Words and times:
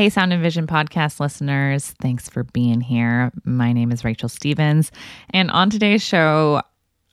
Hey, 0.00 0.08
Sound 0.08 0.32
and 0.32 0.42
Vision 0.42 0.66
podcast 0.66 1.20
listeners, 1.20 1.90
thanks 2.00 2.26
for 2.26 2.42
being 2.42 2.80
here. 2.80 3.30
My 3.44 3.74
name 3.74 3.92
is 3.92 4.02
Rachel 4.02 4.30
Stevens. 4.30 4.90
And 5.28 5.50
on 5.50 5.68
today's 5.68 6.02
show, 6.02 6.62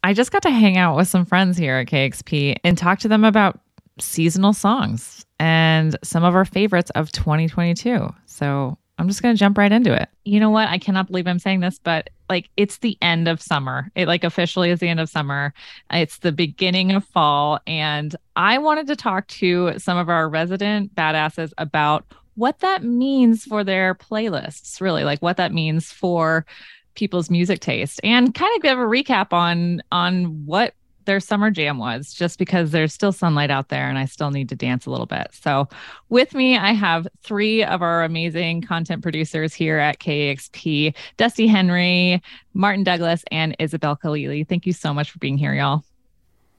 I 0.06 0.13
just 0.13 0.32
got 0.32 0.42
to 0.44 0.50
hang 0.50 0.78
out 0.78 0.96
with 0.96 1.10
some 1.10 1.26
friends 1.26 1.58
here 1.58 1.76
at 1.76 1.88
KEXP 1.88 2.56
and 2.64 2.78
talk 2.78 3.00
to 3.00 3.10
them 3.10 3.26
about 3.26 3.60
seasonal 4.00 4.54
songs 4.54 5.26
and 5.38 5.98
some 6.02 6.24
of 6.24 6.34
our 6.34 6.46
favorites 6.46 6.90
of 6.92 7.12
2022. 7.12 8.10
So 8.26 8.78
I'm 8.98 9.10
just 9.10 9.22
going 9.22 9.36
to 9.36 9.40
jump 9.40 9.58
right 9.58 9.74
into 9.74 9.94
it. 9.94 10.08
You 10.24 10.40
know 10.40 10.50
what? 10.50 10.70
I 10.70 10.78
cannot 10.78 11.08
believe 11.08 11.28
I'm 11.28 11.40
saying 11.40 11.60
this, 11.60 11.80
but 11.80 12.10
like 12.30 12.50
it's 12.56 12.78
the 12.78 12.98
end 13.02 13.28
of 13.28 13.42
summer. 13.42 13.92
It 13.96 14.08
like 14.08 14.24
officially 14.24 14.70
is 14.70 14.80
the 14.80 14.88
end 14.88 15.02
of 15.02 15.10
summer. 15.10 15.54
It's 15.92 16.20
the 16.20 16.32
beginning 16.32 16.94
of 16.94 17.04
fall. 17.04 17.60
And 17.68 18.16
I 18.38 18.58
wanted 18.60 18.88
to 18.88 18.96
talk 18.96 19.28
to 19.28 19.78
some 19.78 19.98
of 19.98 20.08
our 20.08 20.30
resident 20.30 20.96
badasses 20.96 21.52
about 21.58 22.06
what 22.38 22.60
that 22.60 22.84
means 22.84 23.44
for 23.44 23.64
their 23.64 23.96
playlists, 23.96 24.80
really, 24.80 25.04
like 25.04 25.21
what 25.21 25.38
that 25.38 25.52
means 25.52 25.92
for 25.92 26.46
people's 26.94 27.30
music 27.30 27.60
taste 27.60 28.00
and 28.04 28.34
kind 28.34 28.56
of 28.56 28.61
give 28.61 28.78
a 28.78 28.82
recap 28.82 29.32
on 29.34 29.82
on 29.92 30.46
what 30.46 30.74
their 31.06 31.20
summer 31.20 31.50
jam 31.50 31.78
was 31.78 32.13
just 32.13 32.38
because 32.38 32.71
there's 32.71 32.94
still 32.94 33.11
sunlight 33.11 33.49
out 33.49 33.70
there 33.70 33.88
and 33.88 33.97
I 33.97 34.05
still 34.05 34.30
need 34.30 34.49
to 34.49 34.55
dance 34.55 34.85
a 34.85 34.91
little 34.91 35.05
bit. 35.05 35.30
So, 35.31 35.67
with 36.09 36.35
me, 36.35 36.58
I 36.58 36.73
have 36.73 37.08
three 37.23 37.63
of 37.63 37.81
our 37.81 38.03
amazing 38.03 38.61
content 38.61 39.02
producers 39.02 39.53
here 39.53 39.77
at 39.77 39.99
KEXP 39.99 40.94
Dusty 41.16 41.47
Henry, 41.47 42.22
Martin 42.53 42.83
Douglas, 42.83 43.23
and 43.31 43.55
Isabel 43.58 43.95
Khalili. 43.95 44.47
Thank 44.47 44.66
you 44.66 44.73
so 44.73 44.94
much 44.94 45.09
for 45.09 45.19
being 45.19 45.38
here, 45.38 45.53
y'all. 45.53 45.83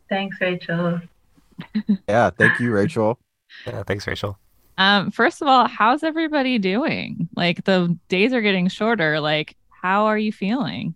Thanks, 0.08 0.40
Rachel. 0.40 1.00
yeah, 2.08 2.30
thank 2.30 2.58
you, 2.58 2.72
Rachel. 2.72 3.18
Yeah, 3.66 3.82
thanks, 3.82 4.06
Rachel. 4.06 4.38
Um, 4.78 5.10
first 5.10 5.42
of 5.42 5.48
all, 5.48 5.66
how's 5.66 6.04
everybody 6.04 6.58
doing? 6.58 7.28
Like 7.34 7.64
the 7.64 7.98
days 8.08 8.32
are 8.32 8.40
getting 8.40 8.68
shorter. 8.68 9.20
Like, 9.20 9.56
how 9.82 10.06
are 10.06 10.16
you 10.16 10.32
feeling? 10.32 10.94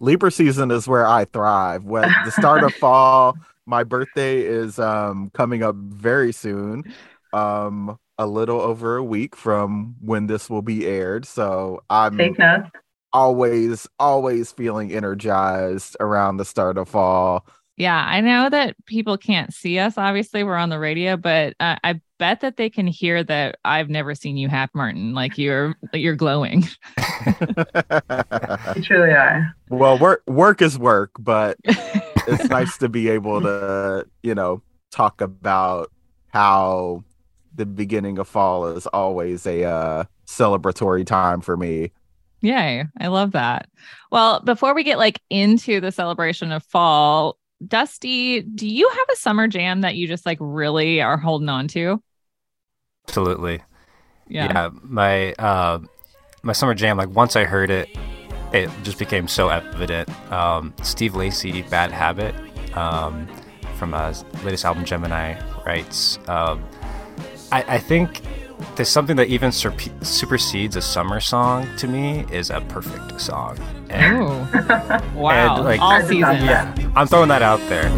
Libra 0.00 0.32
season 0.32 0.72
is 0.72 0.88
where 0.88 1.06
I 1.06 1.24
thrive. 1.24 1.84
When 1.84 2.12
the 2.24 2.32
start 2.32 2.64
of 2.64 2.74
fall, 2.80 3.36
my 3.64 3.84
birthday 3.84 4.40
is 4.40 4.80
um, 4.80 5.30
coming 5.32 5.62
up 5.62 5.76
very 5.76 6.32
soon. 6.32 6.92
Um, 7.32 7.96
a 8.18 8.26
little 8.26 8.60
over 8.60 8.96
a 8.96 9.04
week 9.04 9.36
from 9.36 9.94
when 10.00 10.26
this 10.26 10.50
will 10.50 10.62
be 10.62 10.86
aired. 10.86 11.24
So 11.24 11.82
I'm 11.88 12.16
always, 13.12 13.86
always 13.98 14.50
feeling 14.50 14.92
energized 14.92 15.96
around 16.00 16.36
the 16.36 16.44
start 16.44 16.76
of 16.76 16.88
fall. 16.88 17.46
Yeah, 17.76 18.04
I 18.06 18.20
know 18.20 18.50
that 18.50 18.76
people 18.84 19.16
can't 19.16 19.52
see 19.52 19.78
us. 19.78 19.96
Obviously, 19.96 20.44
we're 20.44 20.56
on 20.56 20.68
the 20.68 20.78
radio, 20.78 21.16
but 21.16 21.54
uh, 21.58 21.76
I 21.82 22.00
bet 22.18 22.40
that 22.40 22.56
they 22.56 22.68
can 22.68 22.86
hear 22.86 23.24
that 23.24 23.56
I've 23.64 23.88
never 23.88 24.14
seen 24.14 24.36
you 24.36 24.48
half 24.48 24.70
Martin. 24.74 25.14
Like 25.14 25.38
you're 25.38 25.74
you're 25.92 26.14
glowing. 26.14 26.62
you 28.76 28.82
truly 28.82 29.12
are. 29.12 29.54
Well, 29.70 29.98
work 29.98 30.22
work 30.26 30.60
is 30.60 30.78
work, 30.78 31.12
but 31.18 31.56
it's 31.64 32.44
nice 32.44 32.76
to 32.78 32.88
be 32.88 33.08
able 33.08 33.40
to, 33.40 34.06
you 34.22 34.34
know, 34.34 34.62
talk 34.90 35.20
about 35.20 35.90
how 36.28 37.04
the 37.54 37.66
beginning 37.66 38.18
of 38.18 38.28
fall 38.28 38.66
is 38.66 38.86
always 38.88 39.46
a 39.46 39.64
uh, 39.64 40.04
celebratory 40.26 41.06
time 41.06 41.40
for 41.40 41.56
me. 41.56 41.90
Yay, 42.40 42.84
I 43.00 43.06
love 43.06 43.32
that. 43.32 43.68
Well, 44.10 44.40
before 44.40 44.74
we 44.74 44.82
get 44.82 44.98
like 44.98 45.20
into 45.30 45.80
the 45.80 45.92
celebration 45.92 46.50
of 46.50 46.64
fall, 46.64 47.38
Dusty, 47.66 48.42
do 48.42 48.66
you 48.66 48.88
have 48.88 49.06
a 49.12 49.16
summer 49.16 49.46
jam 49.48 49.82
that 49.82 49.94
you 49.94 50.08
just 50.08 50.26
like 50.26 50.38
really 50.40 51.00
are 51.00 51.16
holding 51.16 51.48
on 51.48 51.68
to? 51.68 52.02
Absolutely. 53.08 53.62
Yeah. 54.28 54.52
yeah 54.52 54.70
my 54.82 55.32
uh, 55.34 55.80
my 56.42 56.52
summer 56.52 56.74
jam, 56.74 56.96
like 56.96 57.10
once 57.10 57.36
I 57.36 57.44
heard 57.44 57.70
it, 57.70 57.88
it 58.52 58.70
just 58.82 58.98
became 58.98 59.28
so 59.28 59.48
evident. 59.48 60.08
Um, 60.32 60.74
Steve 60.82 61.14
Lacy, 61.14 61.62
Bad 61.62 61.90
Habit, 61.90 62.34
um, 62.76 63.28
from 63.76 63.92
his 63.92 64.24
latest 64.44 64.64
album 64.64 64.84
Gemini 64.84 65.38
Rights. 65.64 66.18
Um, 66.28 66.64
I, 67.50 67.64
I 67.68 67.78
think 67.78 68.20
there's 68.76 68.88
something 68.88 69.16
that 69.16 69.28
even 69.28 69.52
supersedes 69.52 70.76
a 70.76 70.82
summer 70.82 71.20
song 71.20 71.68
to 71.76 71.86
me 71.86 72.24
is 72.30 72.50
a 72.50 72.60
perfect 72.62 73.20
song. 73.20 73.58
And, 73.90 74.22
oh. 74.22 75.10
wow! 75.14 75.56
And, 75.56 75.64
like, 75.64 75.80
All 75.80 76.00
season. 76.00 76.20
Yeah, 76.20 76.74
I'm 76.96 77.06
throwing 77.06 77.28
that 77.28 77.42
out 77.42 77.60
there. 77.68 77.90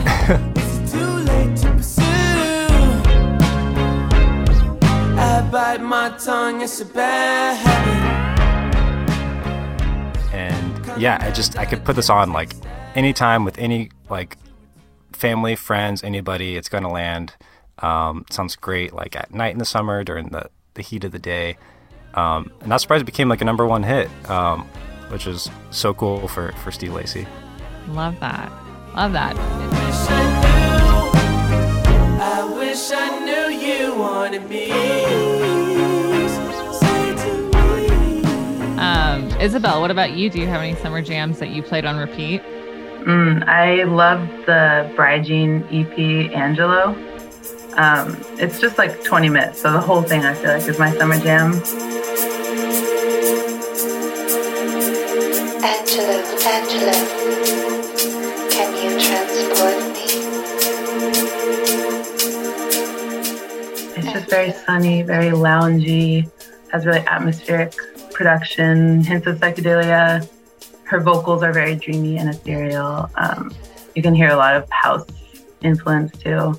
It's 0.56 0.92
too 0.92 0.98
late 0.98 1.56
to 1.58 1.70
pursue. 1.72 2.02
I 5.16 5.48
bite 5.50 5.80
my 5.80 6.16
tongue, 6.18 6.62
it's 6.62 6.74
so 6.74 6.84
bad. 6.84 7.56
And 10.32 11.00
yeah, 11.00 11.18
I 11.20 11.30
just 11.30 11.56
I 11.56 11.64
could 11.64 11.84
put 11.84 11.96
this 11.96 12.10
on 12.10 12.32
like 12.32 12.52
anytime 12.94 13.44
with 13.44 13.58
any 13.58 13.90
like 14.10 14.36
family, 15.12 15.56
friends, 15.56 16.02
anybody. 16.02 16.56
It's 16.56 16.68
gonna 16.68 16.90
land. 16.90 17.34
Um, 17.78 18.24
sounds 18.30 18.56
great, 18.56 18.92
like 18.92 19.16
at 19.16 19.32
night 19.32 19.52
in 19.52 19.58
the 19.58 19.64
summer 19.64 20.04
during 20.04 20.28
the, 20.28 20.48
the 20.74 20.82
heat 20.82 21.04
of 21.04 21.12
the 21.12 21.18
day. 21.18 21.56
Um, 22.14 22.52
and 22.60 22.68
not 22.68 22.80
surprised 22.80 23.02
it 23.02 23.06
became 23.06 23.28
like 23.28 23.40
a 23.40 23.44
number 23.44 23.66
one 23.66 23.82
hit, 23.82 24.08
um, 24.30 24.62
which 25.08 25.26
is 25.26 25.50
so 25.70 25.92
cool 25.92 26.28
for, 26.28 26.52
for 26.62 26.70
Steve 26.70 26.92
Lacy. 26.92 27.26
Love 27.88 28.18
that. 28.20 28.50
Love 28.94 29.12
that. 29.12 29.36
I 32.20 32.54
wish 32.56 32.90
I 32.92 33.18
knew 33.24 33.56
you 33.56 33.98
wanted 33.98 34.48
me. 34.48 34.70
Um, 38.78 39.28
Isabel, 39.40 39.80
what 39.80 39.90
about 39.90 40.12
you? 40.12 40.30
Do 40.30 40.40
you 40.40 40.46
have 40.46 40.60
any 40.60 40.76
summer 40.76 41.02
jams 41.02 41.38
that 41.40 41.50
you 41.50 41.62
played 41.62 41.84
on 41.84 41.96
repeat? 41.96 42.42
Mm, 43.04 43.46
I 43.46 43.82
love 43.84 44.26
the 44.46 44.90
Brijean 44.96 45.64
EP 45.72 46.32
Angelo. 46.34 46.94
Um, 47.76 48.16
it's 48.38 48.60
just 48.60 48.78
like 48.78 49.02
20 49.02 49.28
minutes. 49.28 49.60
So 49.60 49.72
the 49.72 49.80
whole 49.80 50.02
thing 50.02 50.24
I 50.24 50.32
feel 50.34 50.52
like 50.52 50.62
is 50.68 50.78
my 50.78 50.96
summer 50.96 51.18
jam. 51.18 51.54
Angelo, 55.64 56.14
Angelo, 56.46 56.92
can 58.50 58.70
you 58.78 59.00
transport 59.00 59.76
me? 59.92 60.06
It's 63.96 64.12
just 64.12 64.30
very 64.30 64.52
sunny, 64.52 65.02
very 65.02 65.30
loungy, 65.30 66.30
has 66.70 66.86
really 66.86 67.00
atmospheric 67.00 67.74
production, 68.12 69.02
hints 69.02 69.26
of 69.26 69.38
psychedelia. 69.38 70.28
Her 70.84 71.00
vocals 71.00 71.42
are 71.42 71.52
very 71.52 71.74
dreamy 71.74 72.18
and 72.18 72.28
ethereal. 72.28 73.10
Um, 73.16 73.52
you 73.96 74.02
can 74.02 74.14
hear 74.14 74.30
a 74.30 74.36
lot 74.36 74.54
of 74.54 74.70
house 74.70 75.06
influence 75.60 76.16
too 76.18 76.54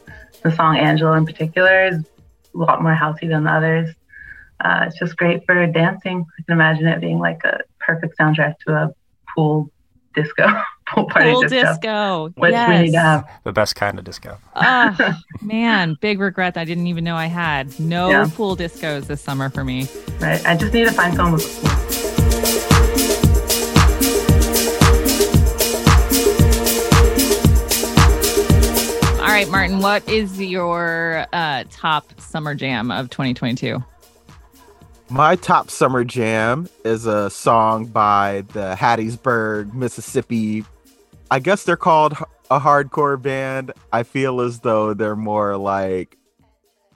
the 0.45 0.56
song 0.56 0.78
Angelo 0.78 1.13
in 1.13 1.25
particular 1.25 1.88
is 1.88 1.97
a 2.53 2.57
lot 2.57 2.81
more 2.81 2.94
housey 2.94 3.28
than 3.28 3.44
the 3.44 3.51
others. 3.51 3.89
Uh, 4.63 4.85
it's 4.88 4.97
just 4.97 5.17
great 5.17 5.44
for 5.45 5.66
dancing. 5.67 6.25
I 6.39 6.44
can 6.44 6.53
imagine 6.53 6.88
it 6.88 7.01
being 7.01 7.19
like 7.19 7.44
a 7.44 7.61
perfect 7.79 8.17
soundtrack 8.17 8.59
to 8.67 8.73
a 8.73 8.95
pool 9.34 9.69
disco, 10.13 10.47
pool 10.88 11.05
party 11.05 11.31
pool 11.31 11.41
disco, 11.41 11.66
disco. 11.66 12.34
which 12.38 12.51
yes. 12.51 12.69
we 12.69 12.85
need 12.85 12.91
to 12.91 13.00
have. 13.00 13.29
The 13.44 13.51
best 13.51 13.75
kind 13.75 13.97
of 13.97 14.05
disco. 14.05 14.38
Oh 14.55 15.19
man, 15.41 15.97
big 16.00 16.19
regret 16.19 16.57
I 16.57 16.63
didn't 16.63 16.88
even 16.88 17.03
know 17.03 17.16
I 17.16 17.25
had 17.25 17.78
no 17.79 18.09
yeah. 18.11 18.29
pool 18.31 18.55
discos 18.55 19.07
this 19.07 19.22
summer 19.22 19.50
for 19.50 19.63
me. 19.63 19.88
Right, 20.19 20.45
I 20.45 20.55
just 20.55 20.73
need 20.73 20.85
to 20.85 20.94
find 20.94 21.16
someone 21.16 21.34
with 21.34 21.66
a 21.66 21.67
pool. 21.67 21.74
Right, 29.35 29.50
Martin, 29.50 29.79
what 29.79 30.07
is 30.07 30.40
your 30.40 31.25
uh, 31.34 31.66
top 31.69 32.22
summer 32.22 32.56
jam 32.56 32.90
of 32.90 33.09
2022? 33.09 33.84
My 35.09 35.35
top 35.35 35.70
summer 35.70 36.05
jam 36.05 36.70
is 36.85 37.05
a 37.05 37.29
song 37.29 37.85
by 37.87 38.46
the 38.53 38.78
Hattiesburg, 38.79 39.73
Mississippi. 39.73 40.64
I 41.29 41.40
guess 41.40 41.66
they're 41.66 41.76
called 41.76 42.14
a 42.49 42.61
hardcore 42.61 43.22
band. 43.22 43.73
I 43.91 44.03
feel 44.03 44.40
as 44.40 44.61
though 44.61 44.93
they're 44.93 45.17
more 45.17 45.58
like 45.58 46.17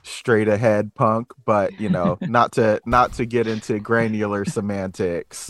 straight 0.03 0.47
ahead 0.47 0.95
punk, 0.95 1.33
but 1.43 1.77
you 1.77 1.89
know, 1.89 2.17
not 2.21 2.53
to 2.53 2.79
not 2.85 3.11
to 3.15 3.25
get 3.25 3.47
into 3.47 3.79
granular 3.79 4.45
semantics. 4.45 5.49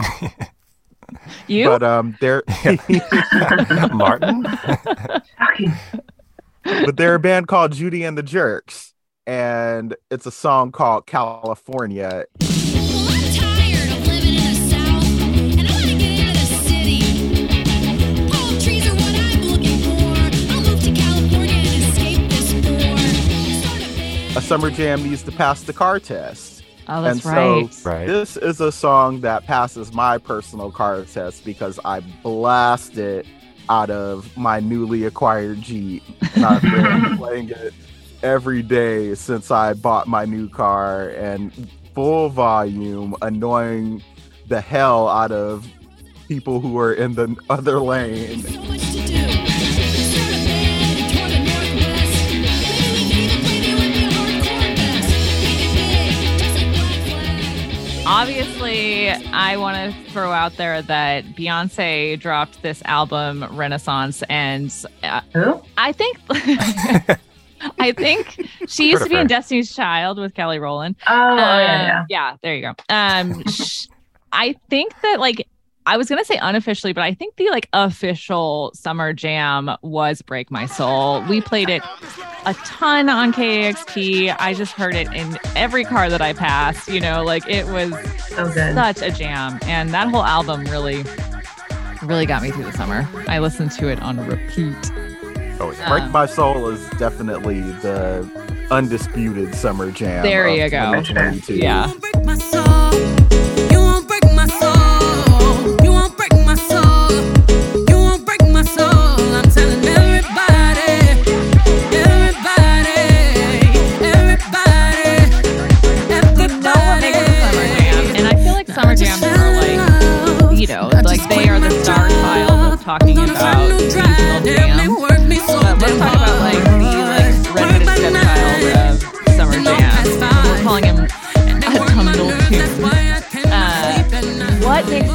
You? 1.48 1.66
But 1.66 1.84
um 1.84 2.18
they're 2.20 2.44
Martin 3.94 4.48
but 6.86 6.98
they're 6.98 7.16
a 7.16 7.20
band 7.20 7.48
called 7.48 7.74
Judy 7.74 8.04
and 8.04 8.18
the 8.18 8.24
Jerks, 8.24 8.94
and 9.28 9.96
it's 10.12 10.26
a 10.26 10.32
song 10.32 10.72
called 10.72 11.06
California. 11.06 12.26
A 24.36 24.42
summer 24.42 24.70
jam 24.70 25.04
needs 25.04 25.24
to 25.24 25.32
pass 25.32 25.64
the 25.64 25.74
car 25.74 26.00
test. 26.00 26.64
Oh, 26.88 27.02
that's 27.02 27.16
And 27.16 27.24
so- 27.24 27.30
right. 27.32 28.00
Right. 28.00 28.08
This 28.08 28.38
is 28.38 28.62
a 28.62 28.72
song 28.72 29.22
that 29.22 29.46
passes 29.46 29.92
my 29.94 30.18
personal 30.18 30.72
car 30.72 31.02
test 31.04 31.44
because 31.44 31.80
I 31.84 32.00
blast 32.24 32.98
it 32.98 33.26
out 33.70 33.90
of 33.90 34.36
my 34.36 34.60
newly 34.60 35.06
acquired 35.06 35.62
Jeep. 35.62 36.04
And 36.36 36.46
I've 36.46 36.62
been 36.62 37.18
playing 37.18 37.50
it 37.50 37.74
every 38.24 38.62
day 38.62 39.16
since 39.16 39.52
I 39.52 39.74
bought 39.74 40.08
my 40.08 40.26
new 40.26 40.50
car 40.50 41.10
and 41.10 41.70
full 41.94 42.30
volume, 42.30 43.16
annoying 43.22 44.04
the 44.48 44.62
hell 44.62 45.08
out 45.08 45.32
of 45.32 45.68
people 46.28 46.60
who 46.60 46.78
are 46.78 46.94
in 46.94 47.14
the 47.14 47.36
other 47.50 47.80
lane. 47.80 48.79
Obviously, 58.12 59.10
I 59.10 59.56
want 59.58 59.78
to 59.94 60.12
throw 60.12 60.32
out 60.32 60.58
there 60.58 60.82
that 60.82 61.26
Beyonce 61.36 62.20
dropped 62.20 62.60
this 62.64 62.82
album 62.86 63.46
Renaissance, 63.56 64.24
and 64.30 64.74
uh, 65.04 65.22
Who? 65.34 65.62
I 65.78 65.92
think. 65.92 66.18
I 67.78 67.92
think 67.92 68.48
she 68.68 68.90
used 68.90 69.04
to 69.04 69.10
be 69.10 69.16
in 69.16 69.28
Destiny's 69.28 69.76
Child 69.76 70.18
with 70.18 70.34
Kelly 70.34 70.58
Rowland. 70.58 70.96
Oh, 71.08 71.14
oh, 71.14 71.36
yeah, 71.36 71.44
Um, 71.44 71.48
yeah. 71.88 72.06
yeah, 72.10 72.36
there 72.42 72.56
you 72.56 72.62
go. 72.64 72.74
Um, 72.90 73.44
sh- 73.48 73.86
I 74.32 74.56
think 74.72 74.94
that 75.04 75.20
like 75.20 75.48
I 75.86 75.98
was 75.98 76.08
gonna 76.08 76.26
say 76.26 76.38
unofficially, 76.42 76.94
but 76.94 77.04
I 77.04 77.14
think 77.14 77.38
the 77.38 77.50
like 77.50 77.68
official 77.74 78.72
summer 78.76 79.12
jam 79.14 79.72
was 79.82 80.22
"Break 80.22 80.52
My 80.52 80.66
Soul." 80.68 81.24
We 81.24 81.42
played 81.42 81.70
it 81.70 81.82
a 82.46 82.54
ton 82.66 83.10
on 83.10 83.34
KEXP. 83.34 84.36
I 84.40 84.54
just 84.54 84.74
heard 84.74 84.94
it 84.96 85.12
in 85.14 85.38
every 85.56 85.84
car 85.84 86.10
that 86.10 86.22
I 86.22 86.34
passed. 86.34 86.90
You 86.90 87.00
know, 87.00 87.24
like 87.24 87.48
it 87.48 87.66
was 87.68 87.92
So 88.28 88.52
good. 88.54 88.76
such 88.76 89.02
a 89.02 89.10
jam, 89.12 89.58
and 89.64 89.92
that 89.94 90.10
whole 90.10 90.24
album 90.24 90.64
really, 90.66 91.04
really 92.04 92.26
got 92.28 92.44
me 92.44 92.52
through 92.52 92.66
the 92.66 92.74
summer. 92.74 93.08
I 93.28 93.40
listened 93.40 93.72
to 93.74 93.88
it 93.90 94.00
on 94.02 94.24
repeat. 94.28 94.76
Oh, 95.62 95.72
yeah. 95.72 95.90
Break 95.90 96.04
Um, 96.04 96.12
My 96.12 96.26
Soul 96.26 96.70
is 96.70 96.88
definitely 96.92 97.60
the 97.60 98.26
undisputed 98.72 99.54
summer 99.56 99.92
jam. 99.92 100.24
There 100.24 100.48
you 100.48 100.70
go. 100.70 101.02
Yeah. 101.50 101.92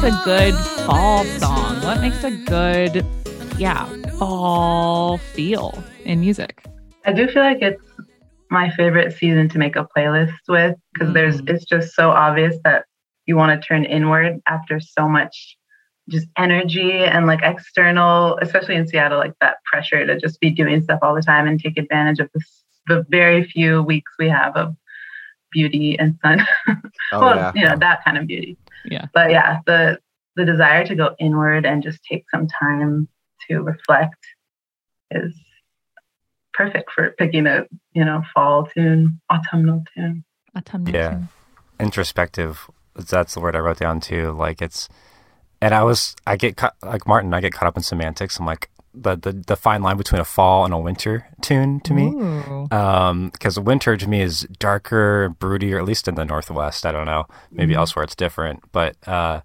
A 0.05 0.21
good 0.23 0.53
fall 0.85 1.25
song? 1.39 1.81
What 1.81 1.99
makes 1.99 2.23
a 2.23 2.29
good, 2.45 3.03
yeah, 3.57 3.87
fall 4.19 5.17
feel 5.17 5.83
in 6.03 6.19
music? 6.19 6.63
I 7.05 7.11
do 7.11 7.27
feel 7.27 7.41
like 7.41 7.63
it's 7.63 7.81
my 8.51 8.69
favorite 8.69 9.17
season 9.17 9.49
to 9.49 9.57
make 9.57 9.75
a 9.75 9.87
playlist 9.97 10.35
with 10.47 10.75
because 10.93 11.11
there's 11.15 11.41
Mhm. 11.41 11.49
it's 11.49 11.65
just 11.65 11.95
so 11.95 12.11
obvious 12.11 12.55
that 12.63 12.85
you 13.25 13.35
want 13.35 13.59
to 13.59 13.67
turn 13.67 13.83
inward 13.83 14.39
after 14.45 14.79
so 14.79 15.09
much 15.09 15.57
just 16.07 16.27
energy 16.37 17.03
and 17.03 17.25
like 17.25 17.39
external, 17.41 18.37
especially 18.43 18.75
in 18.75 18.87
Seattle, 18.87 19.17
like 19.17 19.33
that 19.41 19.57
pressure 19.65 20.05
to 20.05 20.19
just 20.19 20.39
be 20.39 20.51
doing 20.51 20.83
stuff 20.83 20.99
all 21.01 21.15
the 21.15 21.21
time 21.23 21.47
and 21.47 21.59
take 21.59 21.79
advantage 21.79 22.19
of 22.19 22.29
this, 22.35 22.63
the 22.85 23.03
very 23.09 23.43
few 23.43 23.81
weeks 23.81 24.11
we 24.19 24.29
have 24.29 24.55
of 24.55 24.75
beauty 25.55 25.97
and 25.97 26.17
sun. 26.21 26.45
Oh, 27.11 27.19
well, 27.21 27.35
yeah. 27.35 27.51
you 27.55 27.65
know, 27.65 27.75
that 27.79 28.03
kind 28.03 28.17
of 28.17 28.25
beauty. 28.25 28.57
Yeah. 28.83 29.05
But 29.13 29.29
yeah, 29.29 29.59
the 29.67 29.99
the 30.35 30.43
desire 30.43 30.83
to 30.85 30.95
go 30.95 31.15
inward 31.19 31.63
and 31.65 31.83
just 31.83 31.99
take 32.03 32.25
some 32.33 32.47
time 32.47 33.07
to 33.47 33.59
reflect 33.61 34.17
is 35.11 35.33
perfect 36.53 36.91
for 36.91 37.11
picking 37.19 37.45
a, 37.47 37.65
you 37.93 38.03
know, 38.03 38.23
fall 38.33 38.65
tune, 38.65 39.21
autumnal 39.31 39.83
tune. 39.93 40.23
Autumnal 40.57 40.93
Yeah. 40.93 41.09
tune. 41.11 41.27
introspective 41.79 42.69
that's 42.95 43.33
the 43.33 43.41
word 43.41 43.55
i 43.57 43.59
wrote 43.59 43.77
down 43.77 43.99
too 43.99 44.31
like 44.31 44.61
it's 44.61 44.87
and 45.61 45.73
i 45.75 45.83
was 45.83 46.15
i 46.25 46.37
get 46.37 46.55
caught 46.55 46.73
like 46.81 47.05
martin 47.05 47.33
i 47.33 47.41
get 47.41 47.51
caught 47.51 47.67
up 47.67 47.75
in 47.75 47.83
semantics 47.83 48.39
i'm 48.39 48.45
like 48.45 48.69
the 48.95 49.15
the, 49.15 49.31
the 49.33 49.55
fine 49.55 49.81
line 49.83 49.97
between 49.97 50.21
a 50.21 50.25
fall 50.25 50.65
and 50.65 50.73
a 50.73 50.77
winter 50.77 51.27
tune 51.41 51.79
to 51.81 51.93
me. 51.93 52.07
Ooh. 52.07 52.67
um 52.71 53.29
because 53.29 53.59
winter 53.59 53.97
to 53.97 54.07
me 54.07 54.21
is 54.21 54.41
darker 54.59 55.35
broodier 55.39 55.77
at 55.77 55.85
least 55.85 56.07
in 56.07 56.15
the 56.15 56.25
northwest. 56.25 56.85
I 56.85 56.91
don't 56.91 57.05
know. 57.05 57.25
Maybe 57.51 57.73
Mm-hmm. 57.73 57.79
elsewhere 57.79 58.03
it's 58.03 58.15
different. 58.15 58.63
But 58.71 58.95
uh 59.07 59.41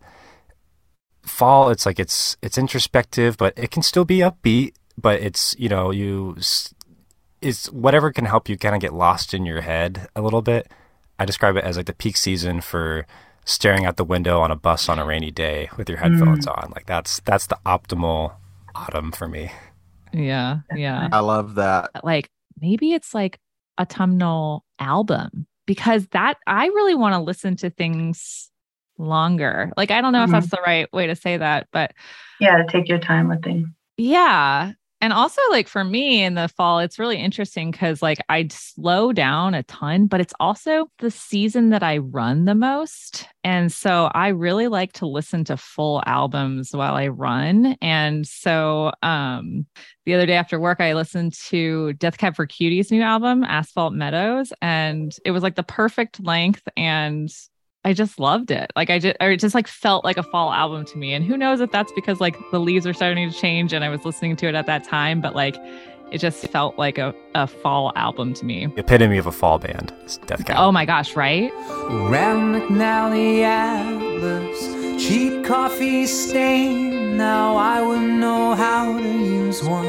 fall 1.23 1.71
it's 1.71 1.85
like 1.87 1.99
it's 2.01 2.37
it's 2.43 2.57
introspective 2.59 3.37
but 3.37 3.53
it 3.57 3.71
can 3.71 3.83
still 3.83 4.05
be 4.05 4.19
upbeat. 4.19 4.73
But 4.97 5.21
it's 5.21 5.55
you 5.59 5.69
know 5.69 5.91
you 5.91 6.37
it's 7.41 7.71
whatever 7.71 8.13
can 8.13 8.27
help 8.27 8.49
you 8.49 8.57
kind 8.59 8.75
of 8.75 8.81
get 8.81 8.93
lost 8.93 9.33
in 9.35 9.47
your 9.47 9.63
head 9.63 10.09
a 10.15 10.21
little 10.23 10.43
bit. 10.43 10.69
I 11.19 11.25
describe 11.25 11.57
it 11.57 11.65
as 11.65 11.77
like 11.77 11.87
the 11.87 11.93
peak 11.95 12.17
season 12.17 12.61
for 12.61 13.07
staring 13.47 13.85
out 13.87 13.97
the 13.97 14.05
window 14.05 14.41
on 14.41 14.51
a 14.51 14.57
bus 14.57 14.89
on 14.89 14.99
a 14.99 15.05
rainy 15.05 15.31
day 15.31 15.71
with 15.77 15.89
your 15.89 15.99
headphones 15.99 16.47
on. 16.47 16.71
Like 16.75 16.87
that's 16.87 17.21
that's 17.21 17.47
the 17.47 17.59
optimal 17.65 18.35
autumn 18.81 19.13
for 19.13 19.29
me 19.29 19.51
Yeah, 20.13 20.61
yeah. 20.75 21.09
I 21.13 21.21
love 21.21 21.55
that. 21.55 21.91
Like 22.03 22.31
maybe 22.61 22.93
it's 22.93 23.15
like 23.15 23.39
autumnal 23.79 24.65
album 24.79 25.47
because 25.67 26.07
that 26.09 26.39
I 26.47 26.67
really 26.67 26.95
want 26.95 27.15
to 27.15 27.21
listen 27.21 27.57
to 27.57 27.71
things 27.71 28.51
longer. 28.99 29.73
Like 29.77 29.91
I 29.91 30.01
don't 30.01 30.13
know 30.13 30.23
if 30.23 30.25
mm-hmm. 30.25 30.33
that's 30.33 30.51
the 30.51 30.61
right 30.65 30.93
way 30.93 31.07
to 31.07 31.15
say 31.15 31.37
that, 31.37 31.69
but 31.73 31.93
Yeah, 32.41 32.65
take 32.69 32.89
your 32.89 32.99
time 32.99 33.29
with 33.29 33.43
things. 33.43 33.69
yeah. 33.97 34.73
And 35.01 35.15
also 35.15 35.41
like 35.51 35.67
for 35.67 35.83
me 35.83 36.23
in 36.23 36.35
the 36.35 36.49
fall, 36.49 36.79
it's 36.81 36.99
really 36.99 37.17
interesting 37.17 37.71
because 37.71 38.03
like 38.03 38.19
I'd 38.29 38.53
slow 38.53 39.13
down 39.13 39.55
a 39.55 39.63
ton, 39.63 40.07
but 40.07 40.21
it's 40.21 40.35
also 40.39 40.91
the 40.99 41.11
season 41.11 41.71
that 41.71 41.83
I 41.83 41.99
run 41.99 42.45
the 42.45 42.55
most. 42.55 43.27
And 43.43 43.73
so 43.73 44.11
I 44.15 44.29
really 44.29 44.69
like 44.69 44.93
to 44.95 45.07
listen 45.07 45.45
to 45.45 45.57
full 45.57 46.03
albums 46.05 46.75
while 46.75 46.97
I 46.97 47.09
run. 47.09 47.77
And 47.81 48.27
so 48.27 48.93
um 49.03 49.67
the 50.05 50.15
other 50.15 50.27
day 50.27 50.35
after 50.35 50.61
work, 50.61 50.81
I 50.81 50.95
listened 50.95 51.35
to 51.49 51.93
Death 51.95 52.19
Cab 52.19 52.37
for 52.37 52.47
Cutie's 52.47 52.91
new 52.91 53.03
album, 53.03 53.45
Asphalt 53.45 53.95
Meadows, 53.95 54.53
and 54.61 55.15
it 55.25 55.31
was 55.31 55.43
like 55.43 55.55
the 55.55 55.63
perfect 55.63 56.23
length 56.23 56.67
and 56.77 57.31
I 57.85 57.95
just 57.95 58.19
loved 58.19 58.51
it. 58.51 58.71
Like 58.77 58.91
I 58.91 58.99
just, 58.99 59.17
or 59.21 59.31
it 59.31 59.41
just 59.41 59.55
like 59.55 59.67
felt 59.67 60.05
like 60.05 60.19
a 60.19 60.23
fall 60.23 60.53
album 60.53 60.85
to 60.87 60.99
me. 60.99 61.15
And 61.15 61.25
who 61.25 61.37
knows 61.37 61.61
if 61.61 61.71
that's 61.71 61.91
because 61.93 62.21
like 62.21 62.37
the 62.51 62.61
leaves 62.61 62.87
are 62.87 62.93
starting 62.93 63.31
to 63.31 63.37
change 63.37 63.73
and 63.73 63.85
I 63.85 63.89
was 63.89 64.05
listening 64.05 64.37
to 64.37 64.49
it 64.49 64.55
at 64.55 64.67
that 64.67 64.85
time, 64.85 65.21
but 65.21 65.35
like 65.35 65.57
it 66.13 66.19
just 66.19 66.47
felt 66.49 66.77
like 66.77 66.99
a, 66.99 67.15
a 67.35 67.47
fall 67.47 67.93
album 67.97 68.35
to 68.35 68.45
me. 68.45 68.67
the 68.67 68.81
epitome 68.81 69.17
of 69.17 69.27
a 69.27 69.33
fall 69.33 69.59
band 69.59 69.95
is 70.05 70.19
death 70.27 70.45
cab 70.45 70.57
Oh 70.59 70.73
my 70.73 70.85
gosh, 70.85 71.17
right? 71.17 71.51
Rand 71.89 72.57
McNally 72.57 73.43
Atlas, 73.43 75.03
cheap 75.03 75.47
coffee 75.47 76.07
stain. 76.07 77.17
Now 77.17 77.57
I 77.57 77.81
would 77.81 78.03
know 78.03 78.55
how 78.55 78.99
to 78.99 79.09
use 79.09 79.63
one 79.65 79.87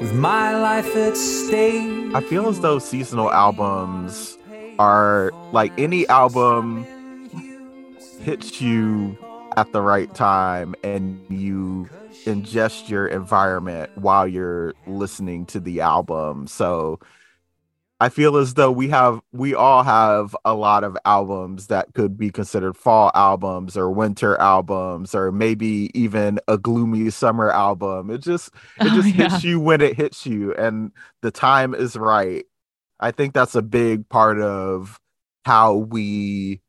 with 0.00 0.12
my 0.14 0.54
life 0.58 0.94
at 0.96 1.16
stake. 1.16 2.14
I 2.14 2.20
feel 2.20 2.48
as 2.48 2.60
though 2.60 2.78
seasonal 2.78 3.30
albums 3.32 4.36
are 4.78 5.32
like 5.52 5.72
any 5.78 6.06
album 6.08 6.86
hits 8.26 8.60
you 8.60 9.18
at 9.56 9.72
the 9.72 9.82
right 9.82 10.12
time 10.14 10.74
and 10.82 11.24
you 11.30 11.90
ingest 12.26 12.88
your 12.88 13.06
environment 13.06 13.90
while 13.94 14.26
you're 14.28 14.74
listening 14.86 15.46
to 15.46 15.60
the 15.60 15.80
album. 15.80 16.46
So 16.48 17.00
I 17.98 18.10
feel 18.10 18.36
as 18.36 18.54
though 18.54 18.70
we 18.70 18.88
have 18.90 19.20
we 19.32 19.54
all 19.54 19.82
have 19.82 20.36
a 20.44 20.54
lot 20.54 20.84
of 20.84 20.98
albums 21.06 21.68
that 21.68 21.94
could 21.94 22.18
be 22.18 22.30
considered 22.30 22.76
fall 22.76 23.10
albums 23.14 23.76
or 23.76 23.90
winter 23.90 24.38
albums 24.38 25.14
or 25.14 25.32
maybe 25.32 25.90
even 25.94 26.38
a 26.46 26.58
gloomy 26.58 27.08
summer 27.10 27.50
album. 27.50 28.10
It 28.10 28.18
just 28.18 28.50
it 28.82 28.92
Oh, 28.92 28.94
just 28.94 29.14
yeah. 29.14 29.14
hits 29.14 29.42
you 29.44 29.60
when 29.60 29.80
it 29.80 29.96
hits 29.96 30.26
you 30.26 30.54
and 30.54 30.92
the 31.22 31.30
time 31.30 31.74
is 31.74 31.96
right. 31.96 32.44
I 33.00 33.12
think 33.12 33.34
that's 33.34 33.54
a 33.54 33.62
big 33.62 34.08
part 34.08 34.40
of 34.40 35.00
how 35.46 35.74
we 35.74 36.60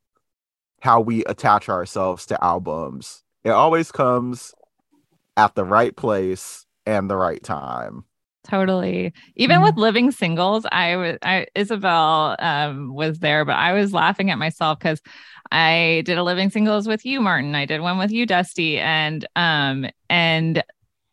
how 0.81 1.01
we 1.01 1.23
attach 1.25 1.69
ourselves 1.69 2.25
to 2.27 2.43
albums. 2.43 3.23
It 3.43 3.49
always 3.51 3.91
comes 3.91 4.53
at 5.35 5.55
the 5.55 5.65
right 5.65 5.95
place 5.95 6.65
and 6.85 7.09
the 7.09 7.17
right 7.17 7.43
time. 7.43 8.05
Totally. 8.43 9.13
Even 9.35 9.59
Mhm. 9.59 9.63
with 9.63 9.77
living 9.77 10.11
singles, 10.11 10.65
I 10.71 10.95
was 10.95 11.17
I 11.21 11.47
Isabel 11.53 12.35
um 12.39 12.93
was 12.93 13.19
there, 13.19 13.43
but 13.43 13.55
I 13.57 13.73
was 13.73 13.93
laughing 13.93 14.31
at 14.31 14.37
myself 14.37 14.79
because 14.79 15.01
I 15.51 16.03
did 16.05 16.17
a 16.17 16.23
living 16.23 16.49
singles 16.49 16.87
with 16.87 17.05
you, 17.05 17.19
Martin. 17.19 17.55
I 17.55 17.65
did 17.65 17.81
one 17.81 17.97
with 17.97 18.11
you, 18.11 18.25
Dusty, 18.25 18.79
and 18.79 19.27
um 19.35 19.87
and 20.09 20.63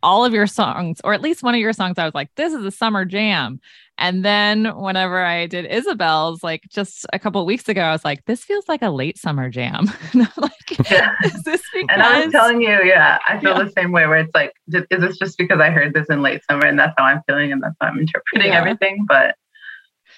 all 0.05 0.25
of 0.25 0.33
your 0.33 0.47
songs, 0.47 1.01
or 1.03 1.15
at 1.15 1.21
least 1.23 1.43
one 1.43 1.55
of 1.55 1.61
your 1.61 1.73
songs, 1.73 1.99
I 1.99 2.05
was 2.05 2.15
like, 2.15 2.29
this 2.37 2.53
is 2.53 2.65
a 2.65 2.71
summer 2.71 3.05
jam. 3.05 3.59
And 3.97 4.25
then 4.25 4.67
whenever 4.77 5.25
I 5.25 5.47
did 5.47 5.67
Isabel's, 5.67 6.43
like 6.43 6.63
just 6.69 7.07
a 7.13 7.19
couple 7.19 7.41
of 7.41 7.47
weeks 7.47 7.69
ago, 7.69 7.81
I 7.81 7.93
was 7.93 8.05
like, 8.05 8.25
this 8.27 8.43
feels 8.45 8.69
like 8.69 8.83
a 8.83 8.91
late 8.91 9.17
summer 9.19 9.49
jam. 9.49 9.91
and 10.13 10.23
I'm 10.23 10.33
like, 10.37 10.91
Yeah. 10.91 11.13
is 11.25 11.43
this 11.45 11.63
because 11.73 11.89
And 11.91 12.03
I 12.03 12.25
was 12.25 12.33
telling 12.33 12.61
you, 12.61 12.83
yeah, 12.85 13.19
I 13.29 13.39
feel 13.41 13.57
Yeah. 13.57 13.65
the 13.65 13.71
same 13.71 13.93
way 13.93 14.07
where 14.07 14.19
it's 14.19 14.35
like, 14.35 14.53
is 14.73 14.85
this 14.89 15.17
just 15.17 15.39
because 15.39 15.61
I 15.61 15.71
heard 15.71 15.95
this 15.95 16.09
in 16.11 16.23
late 16.23 16.43
summer 16.51 16.67
and 16.67 16.79
that's 16.79 16.95
how 16.99 17.05
I'm 17.05 17.23
feeling 17.29 17.51
and 17.53 17.63
that's 17.63 17.77
how 17.81 17.89
I'm 17.89 17.99
interpreting 17.99 18.49
Yeah. 18.53 18.59
everything? 18.61 19.05
But 19.09 19.37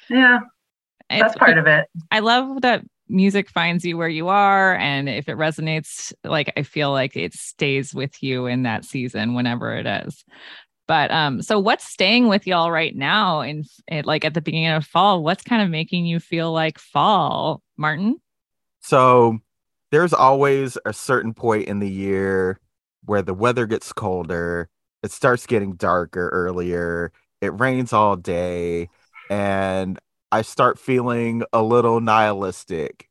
yeah, 0.08 0.40
that's 1.10 1.34
it's- 1.34 1.36
part 1.36 1.58
of 1.58 1.66
it. 1.66 1.86
I 2.10 2.20
love 2.20 2.62
that 2.62 2.82
music 3.08 3.50
finds 3.50 3.84
you 3.84 3.96
where 3.96 4.08
you 4.08 4.28
are 4.28 4.76
and 4.76 5.08
if 5.08 5.28
it 5.28 5.36
resonates 5.36 6.12
like 6.24 6.52
I 6.56 6.62
feel 6.62 6.90
like 6.90 7.16
it 7.16 7.34
stays 7.34 7.94
with 7.94 8.22
you 8.22 8.46
in 8.46 8.64
that 8.64 8.84
season 8.84 9.34
whenever 9.34 9.74
it 9.74 9.86
is. 9.86 10.24
But 10.88 11.10
um 11.10 11.42
so 11.42 11.58
what's 11.58 11.84
staying 11.84 12.28
with 12.28 12.46
y'all 12.46 12.70
right 12.70 12.94
now 12.94 13.40
in 13.40 13.64
like 14.04 14.24
at 14.24 14.34
the 14.34 14.40
beginning 14.40 14.70
of 14.70 14.84
fall? 14.84 15.22
What's 15.22 15.44
kind 15.44 15.62
of 15.62 15.70
making 15.70 16.06
you 16.06 16.20
feel 16.20 16.52
like 16.52 16.78
fall, 16.78 17.62
Martin? 17.76 18.16
So 18.80 19.38
there's 19.90 20.12
always 20.12 20.76
a 20.84 20.92
certain 20.92 21.32
point 21.34 21.68
in 21.68 21.78
the 21.78 21.90
year 21.90 22.60
where 23.04 23.22
the 23.22 23.34
weather 23.34 23.66
gets 23.66 23.92
colder, 23.92 24.68
it 25.02 25.12
starts 25.12 25.46
getting 25.46 25.74
darker 25.76 26.28
earlier, 26.32 27.12
it 27.40 27.58
rains 27.60 27.92
all 27.92 28.16
day, 28.16 28.88
and 29.30 29.98
I 30.32 30.42
start 30.42 30.78
feeling 30.78 31.42
a 31.52 31.62
little 31.62 32.00
nihilistic. 32.00 33.08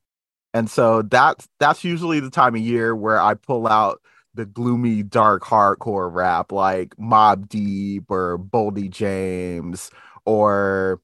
And 0.54 0.70
so 0.70 1.02
that's 1.02 1.48
that's 1.60 1.84
usually 1.84 2.20
the 2.20 2.30
time 2.30 2.56
of 2.56 2.62
year 2.62 2.96
where 2.96 3.20
I 3.20 3.34
pull 3.34 3.68
out 3.68 4.02
the 4.34 4.46
gloomy, 4.46 5.04
dark 5.04 5.44
hardcore 5.44 6.14
rap 6.14 6.52
like 6.52 6.96
Mobb 6.98 7.48
Deep 7.50 8.10
or 8.10 8.38
Boldy 8.38 8.90
James 8.90 9.90
or 10.26 11.02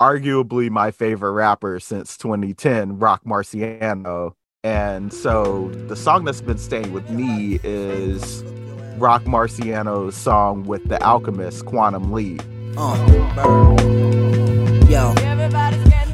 arguably 0.00 0.70
my 0.70 0.90
favorite 0.90 1.32
rapper 1.32 1.80
since 1.80 2.16
2010, 2.16 2.98
Roc 2.98 3.24
Marciano. 3.24 4.32
And 4.64 5.12
so 5.12 5.68
the 5.88 5.96
song 5.96 6.24
that's 6.24 6.40
been 6.40 6.58
staying 6.58 6.92
with 6.92 7.08
me 7.10 7.58
is 7.62 8.42
Roc 8.98 9.24
Marciano's 9.24 10.16
song 10.16 10.64
with 10.64 10.88
the 10.88 11.02
Alchemist, 11.02 11.64
Quantum 11.64 12.12
Leap. 12.12 12.42
Uh. 12.76 14.27
Yo. 14.88 15.12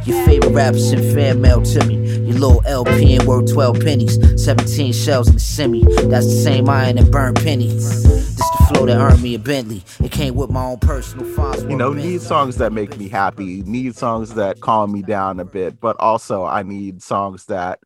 Your 0.04 0.24
favorite 0.26 0.50
rapper 0.50 0.78
sent 0.78 1.14
fan 1.14 1.40
mail 1.40 1.62
to 1.62 1.84
me. 1.86 1.94
Your 2.26 2.38
little 2.38 2.62
LP 2.66 3.14
and 3.14 3.26
worth 3.26 3.52
12 3.52 3.80
pennies. 3.80 4.42
17 4.44 4.92
shells 4.92 5.28
in 5.28 5.34
the 5.34 5.40
semi. 5.40 5.84
That's 6.08 6.26
the 6.26 6.42
same 6.42 6.68
iron 6.68 6.96
that 6.96 7.10
burned 7.10 7.36
pennies. 7.36 8.02
This 8.02 8.36
the 8.36 8.66
flow 8.74 8.86
that 8.86 8.98
earned 8.98 9.22
me 9.22 9.36
a 9.36 9.38
Bentley. 9.38 9.84
It 10.02 10.10
came 10.10 10.34
with 10.34 10.50
my 10.50 10.64
own 10.64 10.78
personal 10.78 11.24
funds. 11.34 11.62
You 11.62 11.76
know, 11.76 11.92
need 11.92 12.20
songs 12.20 12.56
that 12.56 12.72
make 12.72 12.98
me 12.98 13.08
happy, 13.08 13.62
need 13.62 13.94
songs 13.94 14.34
that 14.34 14.60
calm 14.60 14.92
me 14.92 15.02
down 15.02 15.38
a 15.38 15.44
bit, 15.44 15.80
but 15.80 15.96
also 16.00 16.44
I 16.44 16.64
need 16.64 17.00
songs 17.00 17.46
that 17.46 17.78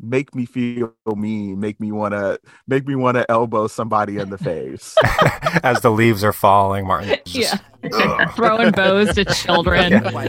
make 0.00 0.34
me 0.34 0.44
feel 0.44 0.92
mean, 1.14 1.58
make 1.58 1.80
me 1.80 1.92
want 1.92 2.12
to 2.12 2.38
make 2.66 2.86
me 2.86 2.94
want 2.94 3.16
to 3.16 3.30
elbow 3.30 3.66
somebody 3.66 4.18
in 4.18 4.30
the 4.30 4.38
face. 4.38 4.94
As 5.62 5.80
the 5.80 5.90
leaves 5.90 6.22
are 6.22 6.32
falling, 6.32 6.86
Martin. 6.86 7.16
Just, 7.24 7.60
Yeah. 7.82 8.26
Throwing 8.36 8.72
bows 8.72 9.14
to 9.14 9.24
children. 9.34 9.94
I 9.94 10.28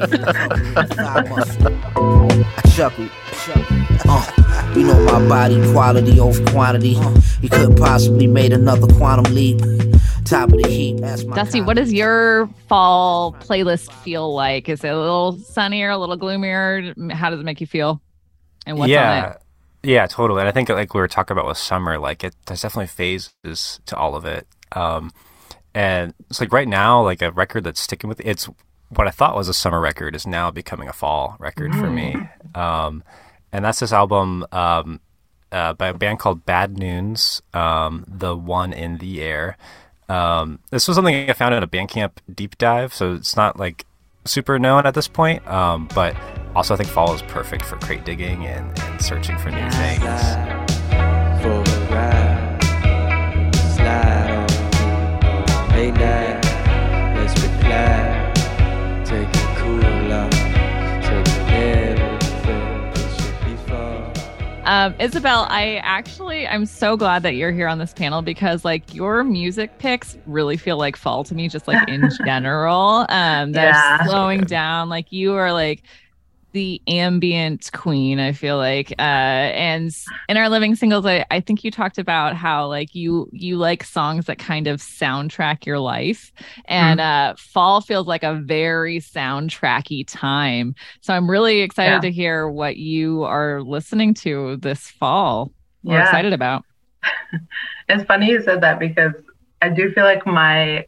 chuckled. 2.76 3.10
Uh, 4.06 4.74
you 4.76 4.84
know 4.84 5.04
my 5.06 5.28
body 5.28 5.72
quality 5.72 6.20
over 6.20 6.44
quantity. 6.52 6.98
You 7.42 7.50
couldn't 7.50 7.78
possibly 7.78 8.28
made 8.28 8.54
another 8.54 8.88
quantum 8.96 9.34
leap. 9.34 9.60
Top 10.26 10.52
of 10.52 10.62
the 10.62 10.68
heap. 10.68 10.98
That's 10.98 11.24
my 11.24 11.36
Dusty, 11.36 11.62
what 11.62 11.78
does 11.78 11.94
your 11.94 12.48
fall 12.68 13.34
playlist 13.34 13.92
feel 14.04 14.34
like? 14.36 14.68
Is 14.70 14.84
it 14.84 14.90
a 14.90 14.98
little 14.98 15.40
sunnier, 15.40 15.90
a 15.90 15.98
little 15.98 16.18
gloomier? 16.18 16.94
How 17.12 17.30
does 17.30 17.40
it 17.40 17.44
make 17.44 17.62
you 17.62 17.68
feel? 17.68 18.02
And 18.66 18.78
what's 18.78 18.88
on 18.88 18.90
yeah. 18.90 19.32
it? 19.32 19.42
Yeah, 19.88 20.06
totally. 20.06 20.42
And 20.42 20.50
I 20.50 20.52
think 20.52 20.68
like 20.68 20.94
we 20.94 21.00
were 21.00 21.08
talking 21.08 21.34
about 21.34 21.48
with 21.48 21.58
summer, 21.58 21.98
like 21.98 22.22
it 22.22 22.36
there's 22.46 22.62
definitely 22.62 22.88
phases 22.88 23.80
to 23.86 23.96
all 23.96 24.18
of 24.18 24.26
it. 24.26 24.46
Um 24.74 25.12
and 25.74 26.14
it's 26.30 26.42
like 26.42 26.52
right 26.52 26.68
now, 26.68 27.02
like 27.02 27.22
a 27.22 27.32
record 27.32 27.64
that's 27.64 27.80
sticking 27.80 28.10
with 28.10 28.20
it's 28.20 28.50
what 28.90 29.08
I 29.08 29.12
thought 29.12 29.36
was 29.36 29.48
a 29.48 29.54
summer 29.54 29.80
record 29.80 30.14
is 30.14 30.28
now 30.28 30.52
becoming 30.52 30.90
a 30.90 30.94
fall 30.94 31.38
record 31.40 31.74
for 31.74 31.90
me. 31.90 32.18
Um 32.54 33.02
and 33.54 33.64
that's 33.64 33.80
this 33.80 33.94
album 33.94 34.46
um 34.52 35.00
uh, 35.50 35.72
by 35.72 35.88
a 35.88 35.94
band 35.94 36.20
called 36.20 36.46
Bad 36.46 36.78
Noons, 36.78 37.42
um, 37.54 38.04
the 38.06 38.36
one 38.36 38.74
in 38.74 38.98
the 38.98 39.22
air. 39.22 39.56
Um, 40.10 40.60
this 40.72 40.90
was 40.90 40.96
something 40.96 41.30
I 41.30 41.32
found 41.32 41.56
in 41.56 41.64
a 41.64 41.68
Bandcamp 41.68 42.18
deep 42.34 42.58
dive, 42.58 42.94
so 42.94 43.14
it's 43.14 43.38
not 43.38 43.58
like 43.58 43.86
super 44.28 44.60
known 44.60 44.86
at 44.86 44.94
this 44.94 45.08
point. 45.08 45.46
Um, 45.48 45.88
but 45.94 46.16
also, 46.56 46.74
I 46.74 46.78
think 46.78 46.90
fall 46.90 47.14
is 47.14 47.22
perfect 47.24 47.66
for 47.66 47.78
crate 47.78 48.04
digging 48.04 48.46
and, 48.46 48.78
and 48.80 49.02
searching 49.02 49.38
for 49.38 49.52
new 49.52 49.70
things. 49.72 50.67
Um, 64.68 64.96
Isabel, 65.00 65.48
I 65.50 65.78
actually 65.78 66.46
I'm 66.46 66.66
so 66.66 66.98
glad 66.98 67.24
that 67.24 67.36
you're 67.36 67.54
here 67.54 67.70
on 67.70 67.78
this 67.78 67.94
panel 67.94 68.22
because 68.22 68.66
like 68.66 68.94
your 68.94 69.24
music 69.24 69.78
picks 69.80 70.18
really 70.26 70.58
feel 70.58 70.78
like 70.78 70.98
fall 70.98 71.24
to 71.24 71.34
me, 71.34 71.48
just 71.48 71.70
like 71.70 71.82
in 71.88 72.10
general. 72.26 73.06
Um, 73.10 73.54
they're 73.54 73.70
Yeah. 73.70 74.04
slowing 74.04 74.46
down. 74.46 74.90
Like 74.90 75.12
you 75.14 75.34
are 75.36 75.54
like 75.54 75.84
the 76.54 76.82
ambient 76.88 77.70
queen. 77.74 78.20
I 78.20 78.32
feel 78.32 78.58
like, 78.58 78.92
uh, 78.98 79.02
and 79.02 79.92
in 80.30 80.38
our 80.38 80.50
living 80.50 80.76
singles, 80.76 81.06
I, 81.06 81.26
I 81.30 81.40
think 81.40 81.64
you 81.64 81.72
talked 81.72 81.98
about 81.98 82.36
how 82.36 82.68
like 82.68 82.96
you 82.96 83.30
you 83.32 83.58
like 83.58 83.84
songs 83.84 84.26
that 84.26 84.40
kind 84.40 84.68
of 84.68 84.80
soundtrack 84.82 85.66
your 85.66 85.80
life, 85.80 86.32
and 86.66 87.00
uh, 87.00 87.36
fall 87.38 87.82
feels 87.82 88.08
like 88.08 88.24
a 88.24 88.36
very 88.36 89.00
soundtracky 89.00 90.06
time. 90.08 90.74
So 91.02 91.14
I'm 91.14 91.30
really 91.30 91.62
excited 91.62 91.96
Yeah. 91.96 92.00
to 92.02 92.12
hear 92.12 92.50
what 92.50 92.78
you 92.78 93.24
are 93.24 93.62
listening 93.62 94.14
to 94.16 94.58
this 94.58 94.88
fall. 94.90 95.52
We're 95.84 95.96
Yeah. 95.96 96.04
excited 96.04 96.34
about. 96.34 96.64
It's 97.90 98.04
funny 98.04 98.28
you 98.30 98.42
said 98.42 98.62
that 98.62 98.80
because 98.80 99.14
I 99.62 99.70
do 99.70 99.92
feel 99.94 100.04
like 100.04 100.26
my 100.26 100.86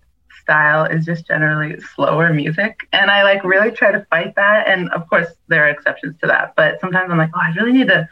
style 0.50 0.86
is 0.86 1.06
just 1.06 1.28
generally 1.28 1.80
slower 1.94 2.34
music. 2.34 2.80
And 2.92 3.12
I 3.12 3.22
like 3.22 3.44
really 3.44 3.70
try 3.70 3.92
to 3.92 4.04
fight 4.10 4.34
that. 4.36 4.68
And 4.68 4.90
of 4.90 5.08
course, 5.08 5.28
there 5.48 5.64
are 5.66 5.70
exceptions 5.70 6.16
to 6.22 6.28
that. 6.28 6.54
But 6.56 6.82
sometimes 6.82 7.12
I'm 7.12 7.20
like, 7.20 7.30
oh, 7.36 7.40
I 7.40 7.54
really 7.56 7.72
need 7.72 7.88
to 7.88 8.10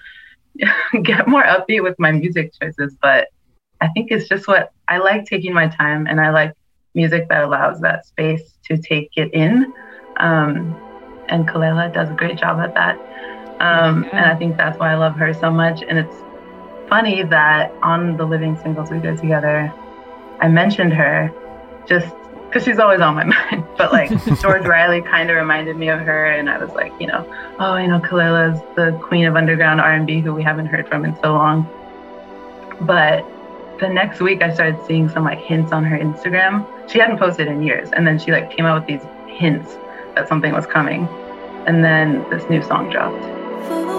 get 1.01 1.27
more 1.27 1.43
upbeat 1.43 1.81
with 1.81 1.97
my 1.97 2.11
music 2.11 2.53
choices. 2.61 2.95
But 3.01 3.29
I 3.81 3.87
think 3.89 4.11
it's 4.11 4.29
just 4.29 4.47
what 4.47 4.71
I 4.87 4.99
like 4.99 5.25
taking 5.25 5.51
my 5.51 5.67
time 5.67 6.05
and 6.05 6.21
I 6.21 6.29
like 6.29 6.53
music 6.93 7.27
that 7.29 7.43
allows 7.43 7.81
that 7.81 8.05
space 8.05 8.53
to 8.65 8.77
take 8.77 9.09
it 9.15 9.33
in. 9.33 9.73
Um, 10.17 10.79
and 11.29 11.47
Kelela 11.47 11.91
does 11.91 12.09
a 12.11 12.13
great 12.13 12.37
job 12.37 12.59
at 12.59 12.75
that. 12.75 12.99
Um, 13.59 14.03
Yeah. 14.03 14.09
And 14.11 14.25
I 14.27 14.35
think 14.35 14.57
that's 14.57 14.77
why 14.77 14.91
I 14.91 14.95
love 14.95 15.15
her 15.15 15.33
so 15.33 15.49
much. 15.49 15.81
And 15.81 15.97
it's 15.97 16.15
funny 16.87 17.23
that 17.23 17.71
on 17.81 18.15
the 18.15 18.25
living 18.25 18.55
singles 18.57 18.91
we 18.91 18.99
did 18.99 19.17
together, 19.17 19.73
I 20.39 20.47
mentioned 20.49 20.93
her 20.93 21.33
just 21.87 22.13
because 22.47 22.63
she's 22.63 22.79
always 22.79 23.01
on 23.01 23.15
my 23.15 23.23
mind. 23.51 23.65
But 23.77 23.91
like 23.91 24.09
George 24.41 24.65
Riley 24.65 25.01
kind 25.01 25.29
of 25.29 25.35
reminded 25.35 25.77
me 25.77 25.89
of 25.89 25.99
her, 25.99 26.25
and 26.25 26.49
I 26.49 26.57
was 26.57 26.71
like, 26.71 26.93
you 26.99 27.07
know, 27.07 27.25
oh, 27.59 27.77
you 27.77 27.87
know, 27.87 27.99
Kelela's 27.99 28.59
the 28.75 28.97
queen 29.03 29.25
of 29.25 29.35
underground 29.35 29.81
R&B 29.81 30.21
who 30.21 30.33
we 30.33 30.43
haven't 30.43 30.67
heard 30.67 30.87
from 30.87 31.05
in 31.05 31.15
so 31.21 31.33
long. 31.33 31.69
But 32.81 33.25
the 33.79 33.89
next 33.89 34.21
week, 34.21 34.41
I 34.41 34.53
started 34.53 34.79
seeing 34.85 35.09
some 35.09 35.23
like 35.23 35.39
hints 35.39 35.71
on 35.71 35.83
her 35.83 35.97
Instagram. 35.97 36.65
She 36.89 36.99
hadn't 36.99 37.17
posted 37.19 37.47
in 37.47 37.61
years, 37.61 37.89
and 37.91 38.07
then 38.07 38.19
she 38.19 38.31
like 38.31 38.55
came 38.55 38.65
out 38.65 38.79
with 38.79 38.87
these 38.87 39.07
hints 39.27 39.77
that 40.15 40.27
something 40.27 40.53
was 40.53 40.65
coming, 40.65 41.07
and 41.65 41.83
then 41.83 42.27
this 42.29 42.49
new 42.49 42.63
song 42.63 42.89
dropped. 42.89 43.96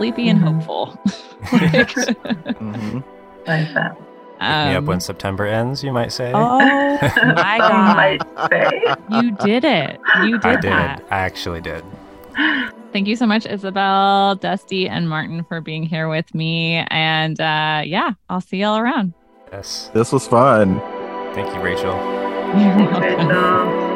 Sleepy 0.00 0.30
and 0.30 0.40
Mhm. 0.40 0.54
hopeful. 0.54 0.98
Like, 1.52 1.88
Mhm. 1.90 3.04
Like 3.46 3.74
that. 3.74 3.96
Pick 3.96 4.48
me 4.48 4.74
up 4.74 4.78
um, 4.78 4.86
when 4.86 5.00
September 5.00 5.44
ends, 5.44 5.84
you 5.84 5.92
might 5.92 6.10
say. 6.12 6.32
Oh 6.34 6.58
my 7.36 7.56
god! 7.58 7.96
might 7.96 8.50
say. 8.50 8.70
You 9.10 9.32
did 9.32 9.64
it. 9.64 10.00
You 10.24 10.38
did 10.38 10.46
I 10.46 10.52
did. 10.56 10.72
that. 10.72 11.02
I 11.10 11.18
actually 11.18 11.60
did. 11.60 11.84
Thank 12.94 13.08
you 13.08 13.16
so 13.16 13.26
much, 13.26 13.44
Isabel, 13.44 14.36
Dusty, 14.36 14.88
and 14.88 15.06
Martin 15.06 15.44
for 15.44 15.60
being 15.60 15.82
here 15.82 16.08
with 16.08 16.34
me. 16.34 16.76
And 16.88 17.38
uh, 17.38 17.82
yeah, 17.84 18.12
I'll 18.30 18.40
see 18.40 18.56
y'all 18.62 18.78
around. 18.78 19.12
Yes. 19.52 19.90
This 19.92 20.12
was 20.12 20.26
fun. 20.26 20.80
Thank 21.34 21.54
you, 21.54 21.60
Rachel. 21.60 21.92
Thanks, 22.52 22.98
Rachel. 22.98 23.89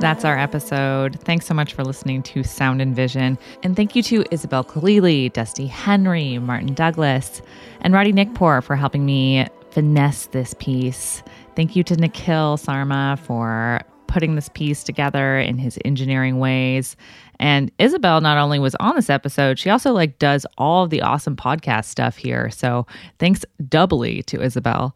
That's 0.00 0.24
our 0.24 0.38
episode. 0.38 1.18
Thanks 1.22 1.44
so 1.44 1.54
much 1.54 1.74
for 1.74 1.82
listening 1.82 2.22
to 2.22 2.44
Sound 2.44 2.80
and 2.80 2.94
Vision. 2.94 3.36
And 3.64 3.74
thank 3.74 3.96
you 3.96 4.02
to 4.04 4.24
Isabel 4.30 4.62
Khalili, 4.62 5.32
Dusty 5.32 5.66
Henry, 5.66 6.38
Martin 6.38 6.72
Douglas, 6.72 7.42
and 7.80 7.92
Roddy 7.92 8.12
Nickpour 8.12 8.62
for 8.62 8.76
helping 8.76 9.04
me 9.04 9.48
finesse 9.70 10.26
this 10.26 10.54
piece. 10.60 11.24
Thank 11.56 11.74
you 11.74 11.82
to 11.82 11.96
Nikhil 11.96 12.58
Sarma 12.58 13.18
for 13.24 13.80
putting 14.06 14.36
this 14.36 14.48
piece 14.50 14.84
together 14.84 15.36
in 15.36 15.58
his 15.58 15.80
engineering 15.84 16.38
ways. 16.38 16.96
And 17.40 17.72
Isabel 17.78 18.20
not 18.20 18.38
only 18.38 18.60
was 18.60 18.76
on 18.76 18.94
this 18.94 19.10
episode, 19.10 19.58
she 19.58 19.68
also 19.68 19.92
like 19.92 20.20
does 20.20 20.46
all 20.58 20.84
of 20.84 20.90
the 20.90 21.02
awesome 21.02 21.34
podcast 21.34 21.86
stuff 21.86 22.16
here. 22.16 22.50
So 22.50 22.86
thanks 23.18 23.44
doubly 23.68 24.22
to 24.24 24.40
Isabel. 24.40 24.94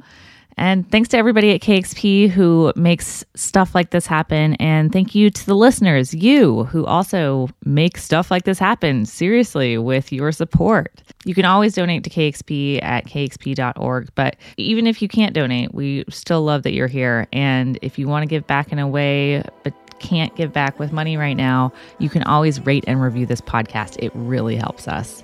And 0.57 0.91
thanks 0.91 1.09
to 1.11 1.17
everybody 1.17 1.53
at 1.53 1.61
KEXP 1.61 2.31
who 2.31 2.73
makes 2.77 3.25
stuff 3.35 3.75
like 3.75 3.91
this 3.91 4.07
happen. 4.07 4.55
And 4.55 4.93
thank 4.93 5.15
you 5.15 5.31
to 5.31 5.47
the 5.47 5.55
listeners, 5.55 6.15
you 6.15 6.65
who 6.65 6.85
also 6.85 7.49
make 7.65 7.97
stuff 7.97 8.31
like 8.31 8.45
this 8.45 8.59
happen, 8.59 9.07
seriously, 9.07 9.79
with 9.79 10.13
your 10.13 10.33
support. 10.33 11.03
You 11.25 11.35
can 11.35 11.45
always 11.45 11.75
donate 11.75 12.05
to 12.05 12.11
KEXP 12.11 12.83
at 12.83 13.07
kexp.org. 13.07 14.09
But 14.15 14.37
even 14.57 14.87
if 14.87 15.03
you 15.03 15.09
can't 15.09 15.35
donate, 15.35 15.75
we 15.75 16.05
still 16.09 16.43
love 16.43 16.63
that 16.65 16.73
you're 16.73 16.89
here. 16.89 17.27
And 17.33 17.79
if 17.83 17.99
you 17.99 18.09
want 18.09 18.23
to 18.23 18.29
give 18.29 18.47
back 18.47 18.73
in 18.73 18.79
a 18.79 18.89
way, 18.89 19.43
but 19.63 19.75
can't 20.03 20.35
give 20.37 20.53
back 20.53 20.79
with 20.79 20.93
money 20.93 21.17
right 21.17 21.37
now, 21.37 21.73
you 21.99 22.11
can 22.11 22.25
always 22.25 22.61
rate 22.67 22.85
and 22.87 23.01
review 23.01 23.25
this 23.25 23.41
podcast. 23.41 23.97
It 24.01 24.13
really 24.15 24.57
helps 24.57 24.89
us. 24.89 25.23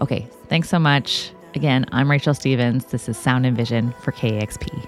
Okay, 0.00 0.28
thanks 0.48 0.68
so 0.68 0.78
much. 0.78 1.30
Again, 1.56 1.86
I'm 1.90 2.10
Rachel 2.10 2.34
Stevens. 2.34 2.84
This 2.84 3.08
is 3.08 3.16
Sound 3.16 3.46
and 3.46 3.56
Vision 3.56 3.94
for 4.02 4.12
KEXP. 4.12 4.86